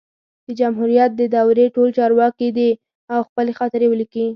د 0.45 0.47
جمهوریت 0.59 1.11
د 1.15 1.21
دورې 1.35 1.65
ټول 1.75 1.89
چارواکي 1.97 2.49
دي 2.57 2.69
او 3.13 3.19
خپلي 3.27 3.51
خاطرې 3.59 3.87
ولیکي 3.89 4.25